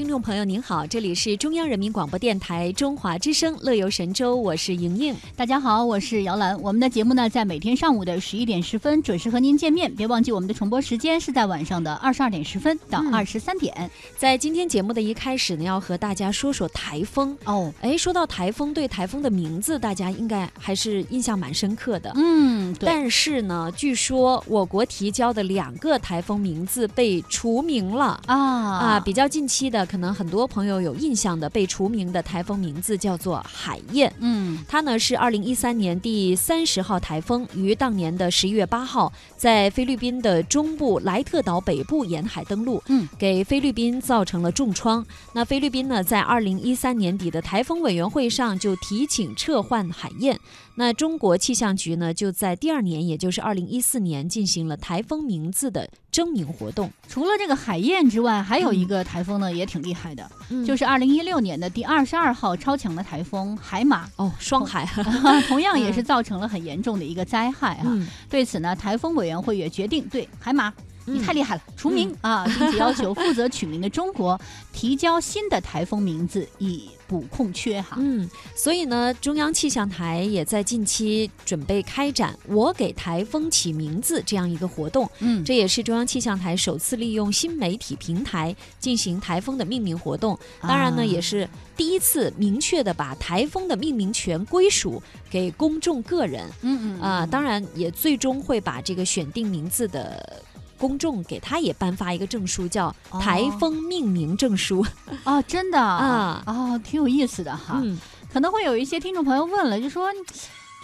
[0.00, 5.14] 听众朋友您好，这里是中央人民广播电台中华之声《乐游神州》，我是莹莹。
[5.36, 6.58] 大家好，我是姚兰。
[6.62, 9.94] 我们的节目呢，在每天上午的十一点十分准时和您见面。
[9.94, 13.90] 别忘记我们的重播时间是在晚上的二十二点十分到二十三点。
[14.16, 17.70] 在今天节目的一开始呢，要和大家说说台风哦。
[17.82, 22.10] 哎，说到台风，对台风的名字，大家应该还是印象蛮深刻的。
[22.14, 22.86] 嗯，对。
[22.86, 29.00] 但是呢，据说我国提交的两个台风名字被除名了啊啊！
[29.00, 29.86] 比较近期的。
[29.90, 45.04] 可能很多朋友有印象的被除名的台风名字叫做海燕，嗯，它呢是二零一三年第三十号台风，于当年的十一月八号在菲律宾的中部莱特岛北部沿海登陆，嗯，给菲律宾造成了重创。
[45.34, 50.38] 那菲律宾呢在二零一三年底的台风委员会上就提请撤换海燕，
[50.76, 56.88] 那中国气象局呢就在第二年，也就是二零一四年进行了台风名字的征名活动。
[57.08, 59.80] 除了这个海燕之外，还有一个台风呢也挺。
[59.80, 60.30] 厉害的，
[60.66, 64.86] 就是二零一六年的第二十二号超强的台风海马哦，双海，
[65.48, 68.06] 同样也是造成了很严重的一个灾害啊。
[68.28, 70.70] 对此呢，台风委员会也决定对海马。
[71.06, 74.40] 你太厉害了，除名啊，并且要求负责取名的中国
[74.72, 77.96] 提交新的台风名字以补空缺哈。
[77.98, 85.10] 嗯，所以呢，中央气象台也在近期准备开展“我给台风起名字”这样一个活动。
[85.18, 90.38] 嗯，这也是中央气象台首次利用新媒体平台进行台风的命名活动。
[90.62, 96.48] 当然呢，也是第一次明确的把台风的命名权归属给公众个人。
[96.62, 100.42] 嗯嗯啊，当然也最终会把这个选定名字的。
[100.80, 104.84] 公众给他也颁发一个证书，叫台风命名证书。
[105.24, 107.78] 哦，真的啊，哦，挺有意思的哈。
[107.84, 107.98] 嗯，
[108.32, 110.08] 可能会有一些听众朋友问了，就说，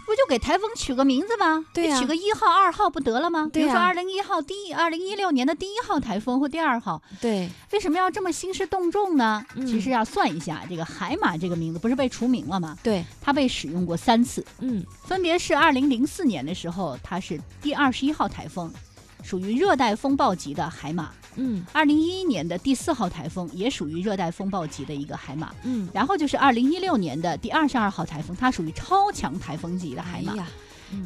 [0.07, 1.65] 不就给台风取个名字吗？
[1.73, 3.49] 对取个一号、二号不得了吗？
[3.53, 7.03] 比如说二零一号第，二零一六年的第一号台风或第二号。
[7.21, 9.45] 对，为什么要这么兴师动众呢？
[9.67, 12.77] 其实要算一下，这个海马这个名字不是被除名了吗？
[12.83, 14.45] 对，它被使用过三次。
[14.61, 18.71] 嗯，分别是二零零四年的时候，它是第二十一号台风。
[19.23, 30.35] 属于热带风暴级的海马，嗯，二零一一年的第四号台风也属于热带风暴级的一个海马，嗯，然后就是二零一六年的第二十二号台风，它属于超强台风级的海马，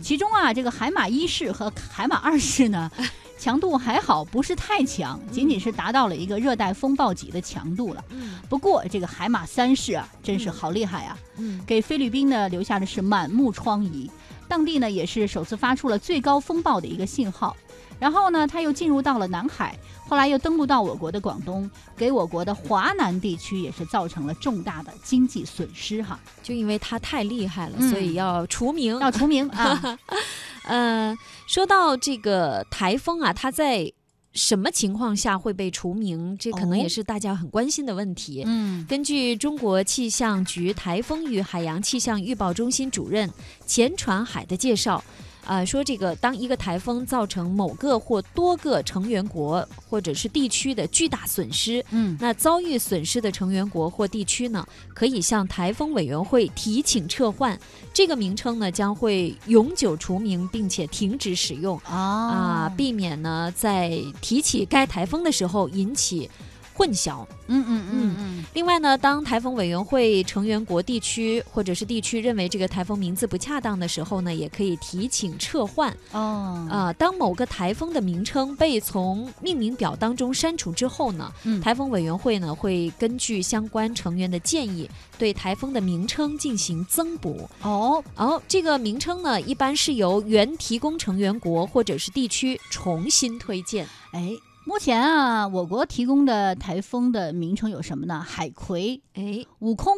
[0.02, 2.90] 其中啊，这个海马一世和海马二世呢，
[3.38, 8.04] 强度还好，不是太强，仅仅是达到了一个热带风暴级的强度了。
[8.10, 14.10] 嗯，不过这个海马三世啊，真是好厉害啊，嗯，给菲律宾呢留下的是满目疮痍，
[14.46, 17.56] 当地呢也是首次发出了最高风暴的一个信号。
[18.00, 19.78] 然后呢，它又进入到了南海，
[20.08, 26.18] 后来又登陆到我国的广东，给我国的华南地区也是造成了重大的经济损失哈。
[26.42, 29.98] 就因为它太厉害了，所以要除名，要除名啊。
[30.64, 31.14] 呃，
[31.46, 33.92] 说到这个台风啊，它在
[34.32, 36.36] 什么情况下会被除名？
[36.38, 38.44] 这可能也是大家很关心的问题。
[38.46, 43.30] 嗯，根据中国气象局台风与海洋气象预报中心主任
[43.66, 45.04] 钱传海的介绍。
[45.50, 57.58] 啊，说这个，当一个台风造成某个或多个成员国或者是地区的巨大损失，嗯，那遭遇损失的成员国或地区呢，可以向台风委员会提请撤换，
[57.92, 61.76] 这个名称呢将会永久除名，并且停止使用。
[61.78, 66.30] 啊，避免呢在提起该台风的时候引起。
[66.80, 68.44] 混淆，嗯嗯嗯嗯。
[68.54, 75.94] 另外呢，当台风委员会成员国地区或者是地区认为这个台风名字不恰当的时候呢，也可以提请撤换。
[76.12, 81.30] 哦，啊，当某个台风的名称被从命名表当中删除之后呢，
[81.62, 87.46] 台风委员会呢会根据相关成员的建议，对台风的名称进行增补。
[87.60, 93.86] 哦，哦，这个名称呢，一般是由原提供成员国或者是地区重新推荐。
[94.12, 94.34] 哎。
[94.64, 98.20] 目前啊，我国提供的台风的名称有什么呢？
[98.20, 99.92] 海葵，哎，悟空，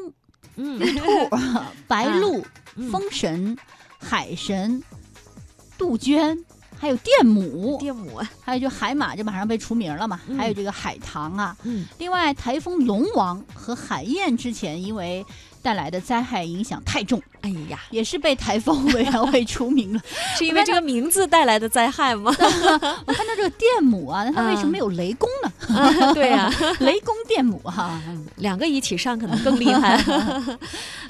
[0.56, 1.06] 嗯，玉兔，
[1.86, 2.42] 白鹿，
[2.90, 3.56] 风神，
[3.98, 4.82] 海神，
[5.76, 6.44] 杜鹃，
[6.78, 10.20] 还有电母，电母，还有就海马，就马上被除名了嘛。
[10.38, 15.24] 还有这个海棠啊，嗯，另外台风龙王和海燕之前因为。
[15.62, 20.00] 带来的灾害影响太重，哎呀，也是被台风委员会除名了，
[20.36, 22.34] 是因为这个名字带来的灾害吗？
[23.06, 26.12] 我看到这个电母啊， 那它为什么没有雷公呢？
[26.14, 28.02] 对呀，雷公电母哈，
[28.36, 30.02] 两个一起上可能更厉害。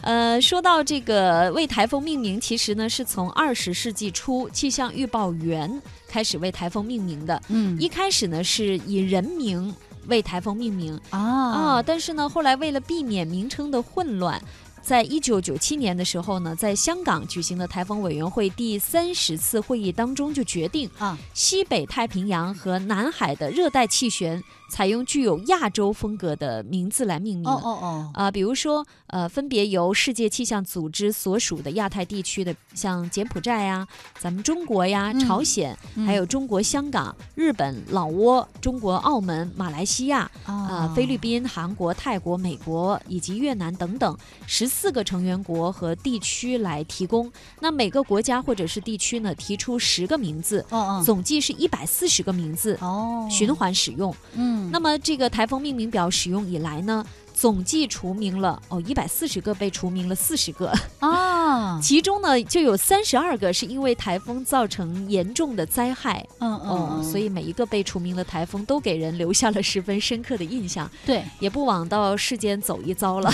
[0.03, 7.41] 呃，说到这个为台风命名，其实呢是从二十世纪初气象预报员开始为台风命名的。
[7.49, 9.75] 嗯，一开始呢是以人名。
[10.09, 11.83] 为台风命名啊啊！
[11.83, 14.43] 但是呢，后来为了避免名称的混乱，
[14.83, 27.47] 在一九九七年的时候呢，在香港举行的台风委员会第三十次会议当中就决定啊，西北太平洋和南海的热带气旋采用具有亚洲风格的名字来命名。
[27.47, 33.87] 哦哦哦，啊，比如说，呃，分别由世界气象组织所属的亚太地区的，像柬埔寨呀、
[34.19, 35.77] 咱们中国呀、朝鲜，
[36.07, 44.17] 还有中国香港、日本、老挝、中国澳门、马来西亚、啊菲律宾、韩国、泰国、美国以及越南等等
[44.47, 47.31] 十四个成员国和地区来提供。
[47.61, 54.15] 那每个国家或者是地区呢，提出十个名字，哦哦，总计是一百四十个名字，哦，循环使用。
[54.35, 57.05] 嗯，那么这个台风命名表使用以来呢，
[57.35, 60.73] 总计除名了哦一百四十个被除名了四十个。
[61.01, 70.91] 啊， 其中呢就有三十二个是因为台风造成严重的灾害，嗯嗯，所以每一个被除名的台风都给人留下了十分深刻的印象。
[71.05, 73.33] 对，也不枉到世间走一遭了。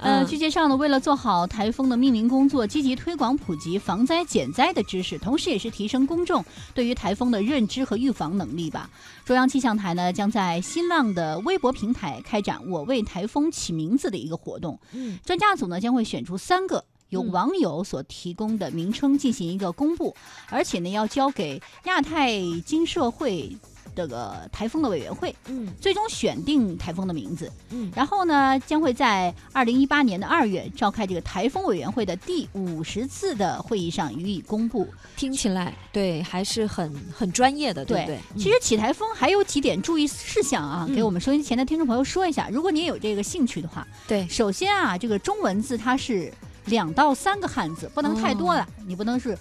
[0.00, 8.88] 呃，据介绍呢，为了做好台风的命名工作，积极推广普及防灾减灾的知识，同时也是提升公众对于台风的认知和预防能力吧。
[9.24, 14.78] 中央气象台呢，将在新浪的微博平台开展“我为台风起名字”的一个活动。
[14.92, 20.14] 嗯，专家组呢将会选出三个由网友所提供的名称进行一个公布，
[20.48, 23.56] 而且呢要交给亚太经社会。
[23.98, 34.86] 这个台风的委员会，嗯，最终选定台风的名字，嗯，然后呢，将会在二零一八年的二月召开这个台风委员会的第五十次的会议上予以公布。
[35.16, 38.20] 听起来对，还是很很专业的，对不对？
[38.36, 42.48] 其实起台风还有几点注意事项啊，给我们收音机前的听众朋友说一下。
[42.52, 46.32] 如果您有这个兴趣的话，对，首先啊，这个中文字它是
[46.66, 49.36] 两到三个汉字，不能太多了，你不能是。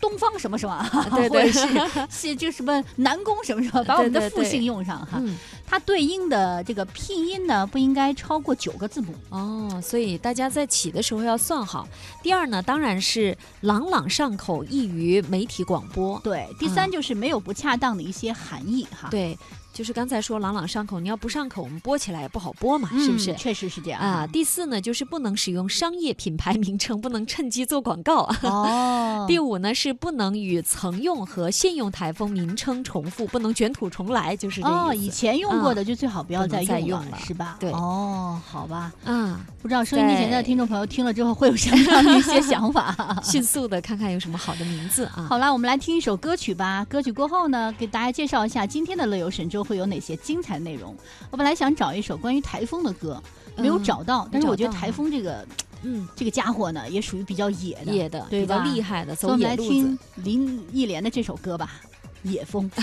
[0.00, 1.66] 东方什么什么， 或者是
[2.10, 5.22] 是就什么南宫什么什么，把我们的复姓用上哈。
[5.66, 9.80] 它对应的这个拼音呢，不应该超过九个字母哦。
[9.82, 11.88] 所以大家在起的时候要算好。
[12.22, 16.20] 第二呢，当然是朗朗上口，易于媒体广播。
[16.22, 19.08] 对，第三就是没有不恰当的一些含义哈。
[19.10, 19.36] 对。
[19.76, 23.34] 就是刚才说朗朗上口，你要不上口，我们播起来也不好播嘛，是不是？
[23.34, 24.26] 确实是这样啊。
[24.26, 28.26] 第四呢，就是不能使用商业品牌名称，不能趁机做广告。
[28.40, 29.26] 哦。
[29.28, 37.58] 第五呢，是不能与曾用和现用台风名称重复，不能卷土重来，就是这哦，以前用过的就最好不要再用了，是吧？
[37.60, 37.70] 对。
[37.72, 38.90] 哦，好吧。
[39.04, 42.96] 嗯，不知道收音机前的听众朋友听了之后会有什么样的一些想法？
[43.22, 45.26] 迅速的看看有什么好的名字啊。
[45.28, 46.82] 好了，我们来听一首歌曲吧。
[46.88, 50.96] 歌曲过后呢，给大家介绍一下今天的乐游神州会有哪些精彩内容？
[51.30, 53.22] 我本来想找一首关于台风的歌，
[53.56, 54.28] 没有找到。
[54.30, 55.46] 但是我觉得台风这个，
[55.82, 59.68] 嗯，这个家伙呢，也属于比较野的、野的、比较厉害的，走野路子。
[59.68, 61.80] 我们来听林忆莲的这首歌吧，
[62.30, 62.70] 《野风》。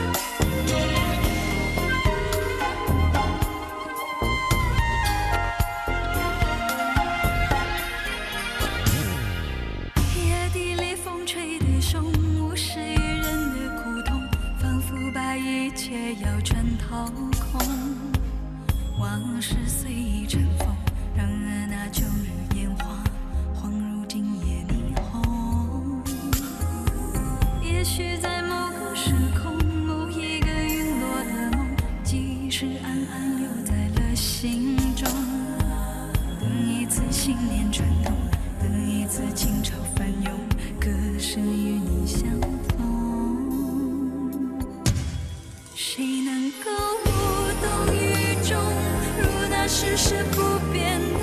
[0.00, 0.39] Bye.
[49.70, 51.19] 世事不变。